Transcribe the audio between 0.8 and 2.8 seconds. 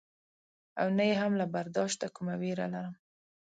نه یې هم له برداشته کومه وېره